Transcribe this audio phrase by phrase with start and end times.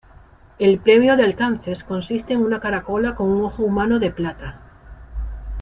[0.57, 4.59] El premio de Alcances consiste en una caracola con un ojo humano de plata.